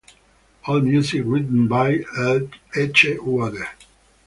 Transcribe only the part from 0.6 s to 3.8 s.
All music written by Edgewater.